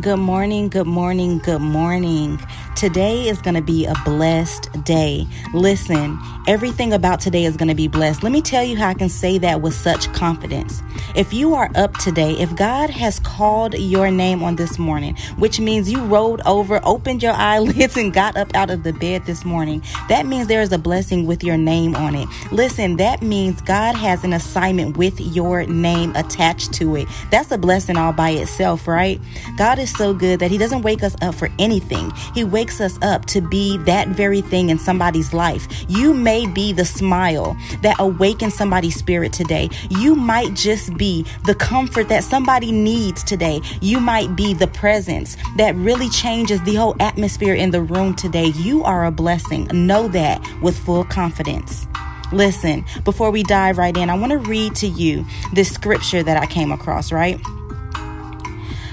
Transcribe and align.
Good 0.00 0.18
morning, 0.18 0.70
good 0.70 0.86
morning, 0.86 1.40
good 1.40 1.60
morning. 1.60 2.40
Today 2.74 3.28
is 3.28 3.42
going 3.42 3.56
to 3.56 3.60
be 3.60 3.84
a 3.84 3.92
blessed 4.06 4.70
day. 4.84 5.26
Listen, 5.52 6.18
everything 6.46 6.94
about 6.94 7.20
today 7.20 7.44
is 7.44 7.54
going 7.58 7.68
to 7.68 7.74
be 7.74 7.88
blessed. 7.88 8.22
Let 8.22 8.32
me 8.32 8.40
tell 8.40 8.64
you 8.64 8.78
how 8.78 8.88
I 8.88 8.94
can 8.94 9.10
say 9.10 9.36
that 9.38 9.60
with 9.60 9.74
such 9.74 10.10
confidence. 10.14 10.82
If 11.14 11.34
you 11.34 11.52
are 11.54 11.70
up 11.74 11.98
today, 11.98 12.32
if 12.38 12.54
God 12.56 12.88
has 12.88 13.18
called 13.18 13.74
your 13.74 14.10
name 14.10 14.42
on 14.42 14.56
this 14.56 14.78
morning, 14.78 15.16
which 15.36 15.60
means 15.60 15.92
you 15.92 16.02
rolled 16.04 16.40
over, 16.46 16.80
opened 16.82 17.22
your 17.22 17.32
eyelids, 17.36 17.98
and 17.98 18.10
got 18.10 18.38
up 18.38 18.54
out 18.54 18.70
of 18.70 18.84
the 18.84 18.94
bed 18.94 19.26
this 19.26 19.44
morning, 19.44 19.82
that 20.08 20.24
means 20.24 20.46
there 20.46 20.62
is 20.62 20.72
a 20.72 20.78
blessing 20.78 21.26
with 21.26 21.44
your 21.44 21.58
name 21.58 21.94
on 21.96 22.14
it. 22.14 22.28
Listen, 22.52 22.96
that 22.96 23.20
means 23.20 23.60
God 23.60 23.94
has 23.96 24.24
an 24.24 24.32
assignment 24.32 24.96
with 24.96 25.20
your 25.20 25.66
name 25.66 26.16
attached 26.16 26.72
to 26.74 26.96
it. 26.96 27.08
That's 27.30 27.50
a 27.50 27.58
blessing 27.58 27.98
all 27.98 28.12
by 28.14 28.30
itself, 28.30 28.88
right? 28.88 29.20
God 29.58 29.78
is 29.78 29.89
so 29.96 30.14
good 30.14 30.40
that 30.40 30.50
He 30.50 30.58
doesn't 30.58 30.82
wake 30.82 31.02
us 31.02 31.16
up 31.22 31.34
for 31.34 31.48
anything. 31.58 32.10
He 32.34 32.44
wakes 32.44 32.80
us 32.80 32.98
up 33.02 33.26
to 33.26 33.40
be 33.40 33.76
that 33.78 34.08
very 34.08 34.40
thing 34.40 34.70
in 34.70 34.78
somebody's 34.78 35.32
life. 35.32 35.66
You 35.88 36.14
may 36.14 36.46
be 36.46 36.72
the 36.72 36.84
smile 36.84 37.56
that 37.82 37.96
awakens 37.98 38.54
somebody's 38.54 38.96
spirit 38.96 39.32
today. 39.32 39.68
You 39.90 40.14
might 40.14 40.54
just 40.54 40.96
be 40.96 41.24
the 41.44 41.54
comfort 41.54 42.08
that 42.08 42.24
somebody 42.24 42.72
needs 42.72 43.24
today. 43.24 43.60
You 43.80 44.00
might 44.00 44.36
be 44.36 44.54
the 44.54 44.68
presence 44.68 45.36
that 45.56 45.74
really 45.76 46.08
changes 46.10 46.62
the 46.62 46.74
whole 46.74 46.96
atmosphere 47.00 47.54
in 47.54 47.70
the 47.70 47.82
room 47.82 48.14
today. 48.14 48.46
You 48.46 48.84
are 48.84 49.04
a 49.04 49.10
blessing. 49.10 49.68
Know 49.72 50.08
that 50.08 50.40
with 50.62 50.78
full 50.78 51.04
confidence. 51.04 51.86
Listen, 52.32 52.84
before 53.04 53.30
we 53.30 53.42
dive 53.42 53.76
right 53.76 53.96
in, 53.96 54.08
I 54.08 54.14
want 54.14 54.30
to 54.30 54.38
read 54.38 54.76
to 54.76 54.86
you 54.86 55.26
this 55.52 55.72
scripture 55.72 56.22
that 56.22 56.36
I 56.36 56.46
came 56.46 56.70
across, 56.70 57.10
right? 57.10 57.40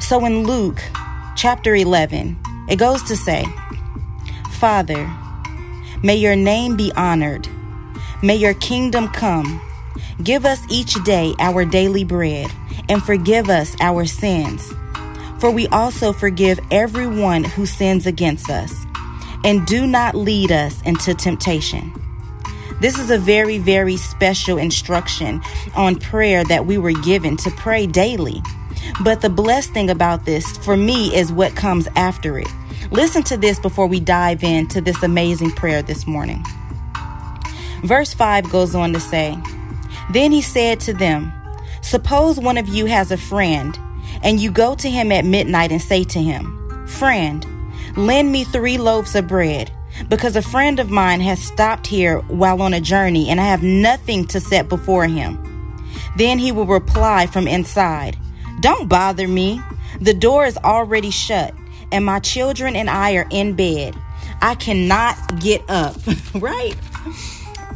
So 0.00 0.24
in 0.24 0.44
Luke 0.44 0.82
chapter 1.36 1.74
11, 1.74 2.36
it 2.68 2.76
goes 2.76 3.02
to 3.04 3.16
say, 3.16 3.44
Father, 4.52 5.08
may 6.02 6.16
your 6.16 6.34
name 6.34 6.76
be 6.76 6.90
honored. 6.96 7.46
May 8.22 8.36
your 8.36 8.54
kingdom 8.54 9.08
come. 9.08 9.60
Give 10.24 10.44
us 10.46 10.60
each 10.68 10.94
day 11.04 11.34
our 11.38 11.64
daily 11.64 12.04
bread 12.04 12.50
and 12.88 13.02
forgive 13.02 13.48
us 13.50 13.76
our 13.80 14.04
sins. 14.04 14.72
For 15.38 15.50
we 15.50 15.68
also 15.68 16.12
forgive 16.12 16.58
everyone 16.70 17.44
who 17.44 17.64
sins 17.64 18.06
against 18.06 18.50
us. 18.50 18.74
And 19.44 19.66
do 19.66 19.86
not 19.86 20.14
lead 20.14 20.50
us 20.50 20.82
into 20.82 21.14
temptation. 21.14 21.92
This 22.80 22.98
is 22.98 23.10
a 23.10 23.18
very, 23.18 23.58
very 23.58 23.96
special 23.96 24.58
instruction 24.58 25.40
on 25.76 25.96
prayer 25.96 26.42
that 26.44 26.66
we 26.66 26.78
were 26.78 26.92
given 26.92 27.36
to 27.38 27.50
pray 27.52 27.86
daily. 27.86 28.42
But 29.02 29.20
the 29.20 29.30
blessed 29.30 29.72
thing 29.72 29.90
about 29.90 30.24
this 30.24 30.56
for 30.58 30.76
me 30.76 31.14
is 31.14 31.32
what 31.32 31.54
comes 31.54 31.88
after 31.96 32.38
it. 32.38 32.48
Listen 32.90 33.22
to 33.24 33.36
this 33.36 33.58
before 33.58 33.86
we 33.86 34.00
dive 34.00 34.42
into 34.42 34.80
this 34.80 35.02
amazing 35.02 35.52
prayer 35.52 35.82
this 35.82 36.06
morning. 36.06 36.44
Verse 37.84 38.12
5 38.12 38.50
goes 38.50 38.74
on 38.74 38.92
to 38.92 39.00
say, 39.00 39.38
Then 40.12 40.32
he 40.32 40.42
said 40.42 40.80
to 40.80 40.92
them, 40.92 41.32
Suppose 41.82 42.38
one 42.38 42.58
of 42.58 42.68
you 42.68 42.86
has 42.86 43.10
a 43.10 43.16
friend, 43.16 43.78
and 44.22 44.40
you 44.40 44.50
go 44.50 44.74
to 44.74 44.90
him 44.90 45.12
at 45.12 45.24
midnight 45.24 45.72
and 45.72 45.80
say 45.80 46.04
to 46.04 46.20
him, 46.20 46.86
Friend, 46.86 47.46
lend 47.96 48.30
me 48.30 48.44
three 48.44 48.76
loaves 48.76 49.14
of 49.14 49.28
bread, 49.28 49.70
because 50.08 50.36
a 50.36 50.42
friend 50.42 50.78
of 50.78 50.90
mine 50.90 51.20
has 51.20 51.42
stopped 51.42 51.86
here 51.86 52.18
while 52.20 52.60
on 52.60 52.74
a 52.74 52.80
journey, 52.80 53.28
and 53.28 53.40
I 53.40 53.44
have 53.44 53.62
nothing 53.62 54.26
to 54.28 54.40
set 54.40 54.68
before 54.68 55.06
him. 55.06 55.38
Then 56.16 56.38
he 56.38 56.52
will 56.52 56.66
reply 56.66 57.26
from 57.26 57.48
inside, 57.48 58.18
don't 58.60 58.88
bother 58.88 59.26
me. 59.26 59.60
The 60.00 60.14
door 60.14 60.46
is 60.46 60.56
already 60.58 61.10
shut, 61.10 61.54
and 61.92 62.04
my 62.04 62.20
children 62.20 62.76
and 62.76 62.88
I 62.88 63.14
are 63.14 63.26
in 63.30 63.54
bed. 63.54 63.96
I 64.42 64.54
cannot 64.54 65.40
get 65.40 65.62
up, 65.68 65.96
right? 66.34 66.76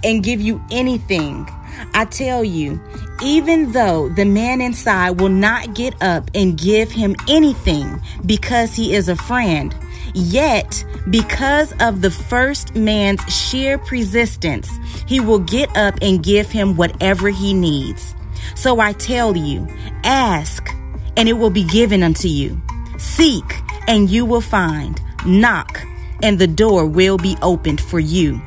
And 0.03 0.23
give 0.23 0.41
you 0.41 0.63
anything. 0.71 1.49
I 1.93 2.05
tell 2.05 2.45
you, 2.45 2.81
even 3.23 3.73
though 3.73 4.09
the 4.09 4.25
man 4.25 4.61
inside 4.61 5.21
will 5.21 5.29
not 5.29 5.75
get 5.75 6.01
up 6.03 6.31
and 6.35 6.59
give 6.59 6.91
him 6.91 7.15
anything 7.29 8.01
because 8.25 8.75
he 8.75 8.95
is 8.95 9.09
a 9.09 9.17
friend, 9.17 9.75
yet 10.15 10.85
because 11.11 11.73
of 11.81 12.01
the 12.01 12.11
first 12.11 12.75
man's 12.75 13.23
sheer 13.33 13.79
persistence, 13.79 14.71
he 15.07 15.21
will 15.21 15.39
get 15.39 15.75
up 15.77 15.95
and 16.03 16.23
give 16.23 16.51
him 16.51 16.77
whatever 16.77 17.29
he 17.29 17.55
needs. 17.55 18.15
So 18.55 18.81
I 18.81 18.93
tell 18.93 19.37
you, 19.37 19.69
ask 20.03 20.74
and 21.17 21.29
it 21.29 21.35
will 21.35 21.51
be 21.51 21.65
given 21.65 22.03
unto 22.03 22.29
you. 22.29 22.61
Seek 22.99 23.45
and 23.89 24.09
you 24.09 24.25
will 24.25 24.41
find. 24.41 25.01
Knock 25.27 25.85
and 26.23 26.39
the 26.39 26.47
door 26.47 26.87
will 26.87 27.19
be 27.19 27.37
opened 27.43 27.81
for 27.81 28.01
you. 28.01 28.41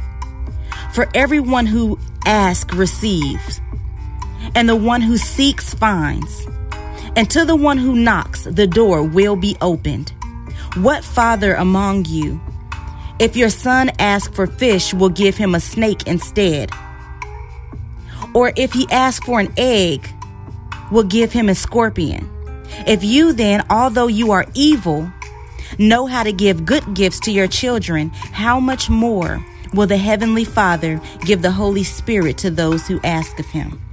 For 0.93 1.07
everyone 1.13 1.65
who 1.65 1.99
asks 2.25 2.73
receives, 2.73 3.61
and 4.55 4.67
the 4.67 4.75
one 4.75 5.01
who 5.01 5.17
seeks 5.17 5.73
finds. 5.73 6.47
And 7.15 7.29
to 7.31 7.45
the 7.45 7.55
one 7.55 7.77
who 7.77 7.95
knocks, 7.95 8.43
the 8.43 8.67
door 8.67 9.03
will 9.03 9.35
be 9.35 9.57
opened. 9.61 10.11
What 10.75 11.03
father 11.03 11.53
among 11.53 12.05
you, 12.05 12.39
if 13.19 13.35
your 13.35 13.49
son 13.49 13.91
asks 13.99 14.35
for 14.35 14.47
fish, 14.47 14.93
will 14.93 15.09
give 15.09 15.37
him 15.37 15.55
a 15.55 15.59
snake 15.59 16.07
instead? 16.07 16.71
Or 18.33 18.53
if 18.55 18.73
he 18.73 18.87
asks 18.91 19.25
for 19.25 19.39
an 19.39 19.53
egg, 19.57 20.07
will 20.91 21.03
give 21.03 21.31
him 21.31 21.49
a 21.49 21.55
scorpion? 21.55 22.29
If 22.85 23.03
you 23.03 23.33
then, 23.33 23.65
although 23.69 24.07
you 24.07 24.31
are 24.31 24.45
evil, 24.53 25.11
know 25.79 26.05
how 26.05 26.23
to 26.23 26.31
give 26.31 26.65
good 26.65 26.93
gifts 26.93 27.19
to 27.21 27.31
your 27.31 27.47
children, 27.47 28.09
how 28.09 28.59
much 28.59 28.89
more 28.89 29.45
will 29.73 29.87
the 29.87 29.97
Heavenly 29.97 30.45
Father 30.45 31.01
give 31.21 31.41
the 31.41 31.51
Holy 31.51 31.83
Spirit 31.83 32.37
to 32.39 32.49
those 32.49 32.87
who 32.87 32.99
ask 33.03 33.39
of 33.39 33.47
Him? 33.47 33.86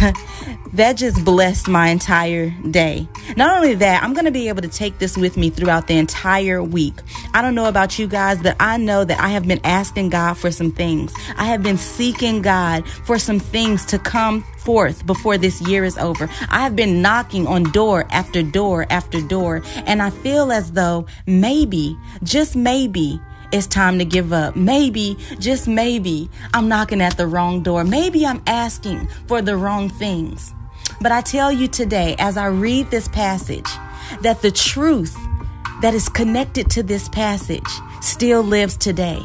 that 0.72 0.94
just 0.94 1.24
blessed 1.24 1.68
my 1.68 1.88
entire 1.88 2.50
day. 2.70 3.06
Not 3.36 3.56
only 3.56 3.74
that, 3.74 4.02
I'm 4.02 4.14
going 4.14 4.24
to 4.24 4.30
be 4.30 4.48
able 4.48 4.62
to 4.62 4.68
take 4.68 4.98
this 4.98 5.16
with 5.16 5.36
me 5.36 5.50
throughout 5.50 5.88
the 5.88 5.98
entire 5.98 6.62
week. 6.62 6.94
I 7.34 7.42
don't 7.42 7.54
know 7.54 7.66
about 7.66 7.98
you 7.98 8.06
guys, 8.06 8.42
but 8.42 8.56
I 8.60 8.78
know 8.78 9.04
that 9.04 9.20
I 9.20 9.28
have 9.28 9.46
been 9.46 9.60
asking 9.64 10.10
God 10.10 10.34
for 10.34 10.50
some 10.50 10.72
things. 10.72 11.12
I 11.36 11.44
have 11.44 11.62
been 11.62 11.76
seeking 11.76 12.40
God 12.40 12.88
for 12.88 13.18
some 13.18 13.38
things 13.38 13.84
to 13.86 13.98
come 13.98 14.42
forth 14.58 15.04
before 15.04 15.36
this 15.36 15.60
year 15.62 15.84
is 15.84 15.98
over. 15.98 16.30
I 16.48 16.62
have 16.62 16.76
been 16.76 17.02
knocking 17.02 17.46
on 17.46 17.64
door 17.64 18.06
after 18.10 18.42
door 18.42 18.86
after 18.90 19.20
door, 19.20 19.62
and 19.86 20.00
I 20.00 20.10
feel 20.10 20.50
as 20.50 20.72
though 20.72 21.06
maybe, 21.26 21.96
just 22.22 22.56
maybe, 22.56 23.20
it's 23.52 23.66
time 23.66 23.98
to 23.98 24.04
give 24.04 24.32
up. 24.32 24.56
Maybe, 24.56 25.16
just 25.38 25.68
maybe, 25.68 26.30
I'm 26.54 26.68
knocking 26.68 27.00
at 27.00 27.16
the 27.16 27.26
wrong 27.26 27.62
door. 27.62 27.84
Maybe 27.84 28.26
I'm 28.26 28.42
asking 28.46 29.08
for 29.26 29.42
the 29.42 29.56
wrong 29.56 29.88
things. 29.88 30.54
But 31.00 31.12
I 31.12 31.20
tell 31.20 31.50
you 31.50 31.68
today, 31.68 32.16
as 32.18 32.36
I 32.36 32.46
read 32.46 32.90
this 32.90 33.08
passage, 33.08 33.68
that 34.22 34.42
the 34.42 34.50
truth 34.50 35.16
that 35.82 35.94
is 35.94 36.08
connected 36.08 36.70
to 36.70 36.82
this 36.82 37.08
passage 37.08 37.68
still 38.00 38.42
lives 38.42 38.76
today. 38.76 39.20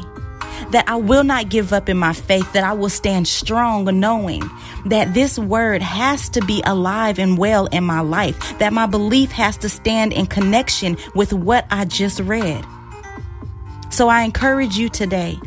That 0.70 0.88
I 0.88 0.96
will 0.96 1.22
not 1.22 1.50
give 1.50 1.72
up 1.72 1.88
in 1.88 1.98
my 1.98 2.14
faith, 2.14 2.50
that 2.54 2.64
I 2.64 2.72
will 2.72 2.88
stand 2.88 3.28
strong 3.28 3.84
knowing 4.00 4.42
that 4.86 5.12
this 5.14 5.38
word 5.38 5.82
has 5.82 6.28
to 6.30 6.40
be 6.44 6.62
alive 6.64 7.18
and 7.18 7.36
well 7.36 7.66
in 7.66 7.84
my 7.84 8.00
life, 8.00 8.58
that 8.58 8.72
my 8.72 8.86
belief 8.86 9.30
has 9.32 9.56
to 9.58 9.68
stand 9.68 10.12
in 10.12 10.26
connection 10.26 10.96
with 11.14 11.32
what 11.32 11.66
I 11.70 11.84
just 11.84 12.20
read. 12.20 12.64
So 13.96 14.08
I 14.08 14.24
encourage 14.24 14.76
you 14.76 14.90
today 14.90 15.40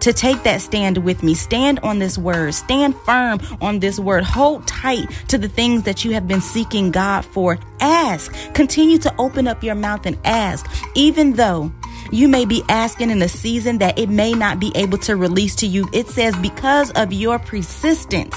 to 0.00 0.12
take 0.12 0.42
that 0.42 0.60
stand 0.60 0.98
with 0.98 1.22
me. 1.22 1.32
Stand 1.32 1.78
on 1.78 1.98
this 1.98 2.18
word. 2.18 2.52
Stand 2.52 2.94
firm 2.94 3.40
on 3.62 3.78
this 3.78 3.98
word. 3.98 4.24
Hold 4.24 4.66
tight 4.66 5.08
to 5.28 5.38
the 5.38 5.48
things 5.48 5.84
that 5.84 6.04
you 6.04 6.12
have 6.12 6.28
been 6.28 6.42
seeking 6.42 6.90
God 6.90 7.24
for. 7.24 7.58
Ask. 7.80 8.30
Continue 8.52 8.98
to 8.98 9.14
open 9.16 9.48
up 9.48 9.64
your 9.64 9.74
mouth 9.74 10.04
and 10.04 10.18
ask, 10.26 10.70
even 10.94 11.32
though 11.32 11.72
you 12.12 12.28
may 12.28 12.44
be 12.44 12.62
asking 12.68 13.08
in 13.08 13.22
a 13.22 13.28
season 13.28 13.78
that 13.78 13.98
it 13.98 14.10
may 14.10 14.34
not 14.34 14.60
be 14.60 14.70
able 14.74 14.98
to 14.98 15.16
release 15.16 15.54
to 15.54 15.66
you. 15.66 15.88
It 15.94 16.08
says, 16.08 16.36
because 16.36 16.90
of 16.90 17.10
your 17.10 17.38
persistence, 17.38 18.36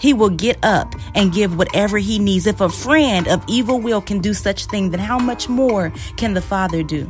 he 0.00 0.12
will 0.14 0.30
get 0.30 0.58
up 0.64 0.96
and 1.14 1.32
give 1.32 1.56
whatever 1.56 1.96
he 1.98 2.18
needs. 2.18 2.48
If 2.48 2.60
a 2.60 2.68
friend 2.68 3.28
of 3.28 3.44
evil 3.46 3.78
will 3.78 4.00
can 4.00 4.18
do 4.18 4.34
such 4.34 4.66
thing, 4.66 4.90
then 4.90 4.98
how 4.98 5.20
much 5.20 5.48
more 5.48 5.92
can 6.16 6.34
the 6.34 6.42
Father 6.42 6.82
do? 6.82 7.08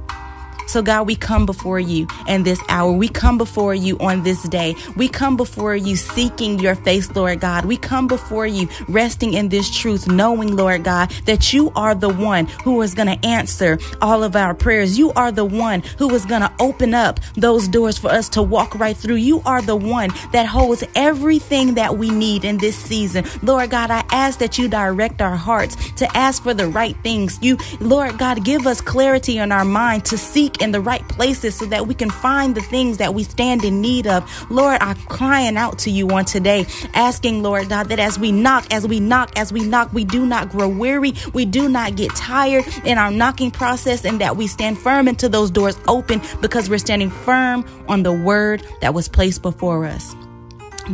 So, 0.74 0.82
God, 0.82 1.06
we 1.06 1.14
come 1.14 1.46
before 1.46 1.78
you 1.78 2.08
in 2.26 2.42
this 2.42 2.60
hour. 2.68 2.90
We 2.90 3.06
come 3.08 3.38
before 3.38 3.76
you 3.76 3.96
on 3.98 4.24
this 4.24 4.42
day. 4.42 4.74
We 4.96 5.06
come 5.06 5.36
before 5.36 5.76
you 5.76 5.94
seeking 5.94 6.58
your 6.58 6.74
face, 6.74 7.14
Lord 7.14 7.38
God. 7.38 7.64
We 7.64 7.76
come 7.76 8.08
before 8.08 8.44
you 8.44 8.68
resting 8.88 9.34
in 9.34 9.50
this 9.50 9.72
truth, 9.72 10.08
knowing, 10.08 10.56
Lord 10.56 10.82
God, 10.82 11.10
that 11.26 11.52
you 11.52 11.70
are 11.76 11.94
the 11.94 12.08
one 12.08 12.46
who 12.64 12.82
is 12.82 12.92
going 12.92 13.06
to 13.06 13.24
answer 13.24 13.78
all 14.02 14.24
of 14.24 14.34
our 14.34 14.52
prayers. 14.52 14.98
You 14.98 15.12
are 15.12 15.30
the 15.30 15.44
one 15.44 15.84
who 15.96 16.12
is 16.12 16.26
going 16.26 16.40
to 16.40 16.52
open 16.58 16.92
up 16.92 17.20
those 17.36 17.68
doors 17.68 17.96
for 17.96 18.10
us 18.10 18.28
to 18.30 18.42
walk 18.42 18.74
right 18.74 18.96
through. 18.96 19.14
You 19.14 19.42
are 19.46 19.62
the 19.62 19.76
one 19.76 20.10
that 20.32 20.46
holds 20.46 20.82
everything 20.96 21.74
that 21.74 21.96
we 21.96 22.10
need 22.10 22.44
in 22.44 22.58
this 22.58 22.76
season. 22.76 23.24
Lord 23.44 23.70
God, 23.70 23.92
I 23.92 24.02
ask 24.10 24.40
that 24.40 24.58
you 24.58 24.66
direct 24.66 25.22
our 25.22 25.36
hearts 25.36 25.76
to 25.92 26.16
ask 26.16 26.42
for 26.42 26.52
the 26.52 26.66
right 26.66 26.96
things. 27.04 27.38
You, 27.40 27.58
Lord 27.78 28.18
God, 28.18 28.44
give 28.44 28.66
us 28.66 28.80
clarity 28.80 29.38
in 29.38 29.52
our 29.52 29.64
mind 29.64 30.04
to 30.06 30.18
seek 30.18 30.63
in 30.64 30.72
the 30.72 30.80
right 30.80 31.06
places 31.08 31.54
so 31.54 31.66
that 31.66 31.86
we 31.86 31.94
can 31.94 32.10
find 32.10 32.56
the 32.56 32.60
things 32.60 32.98
that 32.98 33.14
we 33.14 33.22
stand 33.22 33.64
in 33.64 33.80
need 33.80 34.08
of. 34.08 34.50
Lord, 34.50 34.78
I'm 34.80 34.96
crying 34.96 35.56
out 35.56 35.78
to 35.80 35.90
you 35.90 36.08
on 36.10 36.24
today, 36.24 36.66
asking, 36.94 37.42
Lord 37.42 37.68
God, 37.68 37.88
that 37.90 38.00
as 38.00 38.18
we 38.18 38.32
knock, 38.32 38.72
as 38.72 38.88
we 38.88 38.98
knock, 38.98 39.38
as 39.38 39.52
we 39.52 39.60
knock, 39.60 39.92
we 39.92 40.04
do 40.04 40.26
not 40.26 40.48
grow 40.48 40.68
weary, 40.68 41.12
we 41.32 41.44
do 41.44 41.68
not 41.68 41.94
get 41.94 42.10
tired 42.16 42.64
in 42.84 42.98
our 42.98 43.12
knocking 43.12 43.52
process, 43.52 44.04
and 44.04 44.20
that 44.20 44.36
we 44.36 44.46
stand 44.46 44.78
firm 44.78 45.06
until 45.06 45.28
those 45.28 45.50
doors 45.50 45.78
open 45.86 46.20
because 46.40 46.68
we're 46.68 46.78
standing 46.78 47.10
firm 47.10 47.64
on 47.86 48.02
the 48.02 48.12
word 48.12 48.66
that 48.80 48.94
was 48.94 49.06
placed 49.06 49.42
before 49.42 49.84
us. 49.84 50.16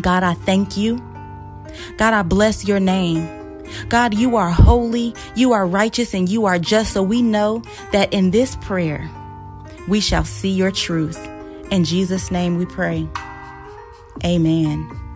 God, 0.01 0.23
I 0.23 0.35
thank 0.35 0.77
you. 0.77 0.97
God, 1.97 2.13
I 2.13 2.23
bless 2.23 2.65
your 2.65 2.81
name. 2.81 3.29
God, 3.89 4.15
you 4.15 4.35
are 4.35 4.51
holy, 4.51 5.15
you 5.37 5.53
are 5.53 5.65
righteous, 5.65 6.13
and 6.13 6.29
you 6.29 6.47
are 6.47 6.59
just. 6.59 6.93
So 6.93 7.05
we 7.05 7.23
know 7.23 7.63
that 7.93 8.13
in 8.13 8.33
this 8.33 8.57
prayer, 8.57 9.09
we 9.91 10.01
shall 10.01 10.25
see 10.25 10.51
your 10.51 10.71
truth. 10.71 11.19
In 11.73 11.83
Jesus' 11.83 12.31
name 12.31 12.57
we 12.57 12.65
pray. 12.65 13.09
Amen. 14.25 15.10